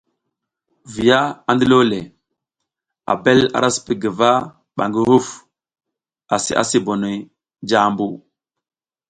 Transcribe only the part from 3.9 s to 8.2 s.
guva ɓa ngi huf asi asi bonoy jaʼmbu.